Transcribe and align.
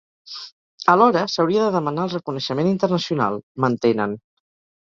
Alhora 0.93 1.21
s’hauria 1.33 1.67
de 1.67 1.75
demanar 1.75 2.07
el 2.09 2.15
reconeixement 2.15 2.73
internacional, 2.73 3.41
mantenen. 3.69 4.21